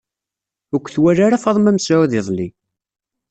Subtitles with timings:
[0.73, 2.47] Ur k-twala ara Faḍma Mesɛud iḍeli.